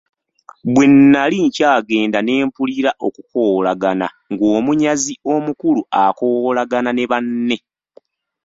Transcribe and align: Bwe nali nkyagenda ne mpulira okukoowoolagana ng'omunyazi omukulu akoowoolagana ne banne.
Bwe 0.73 0.85
nali 1.13 1.37
nkyagenda 1.45 2.19
ne 2.23 2.35
mpulira 2.47 2.91
okukoowoolagana 3.07 4.07
ng'omunyazi 4.31 5.13
omukulu 5.33 5.81
akoowoolagana 6.03 6.89
ne 6.93 7.05
banne. 7.11 7.57